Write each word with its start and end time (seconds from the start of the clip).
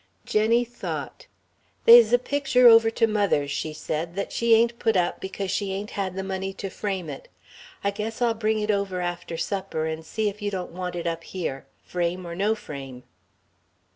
Jenny 0.25 0.65
thought. 0.65 1.27
"They's 1.85 2.11
a 2.11 2.17
picture 2.17 2.67
over 2.67 2.89
to 2.89 3.05
mother's," 3.05 3.51
she 3.51 3.71
said, 3.71 4.15
"that 4.15 4.31
she 4.31 4.55
ain't 4.55 4.79
put 4.79 4.97
up 4.97 5.19
because 5.21 5.51
she 5.51 5.71
ain't 5.73 5.91
had 5.91 6.15
the 6.15 6.23
money 6.23 6.53
to 6.53 6.71
frame 6.71 7.07
it. 7.07 7.27
I 7.83 7.91
guess 7.91 8.19
I'll 8.19 8.33
bring 8.33 8.59
it 8.61 8.71
over 8.71 8.99
after 8.99 9.37
supper 9.37 9.85
and 9.85 10.03
see 10.03 10.27
if 10.27 10.41
you 10.41 10.49
don't 10.49 10.71
want 10.71 10.95
it 10.95 11.05
up 11.05 11.23
here 11.23 11.67
frame 11.83 12.25
or 12.25 12.33
no 12.35 12.55
frame." 12.55 13.03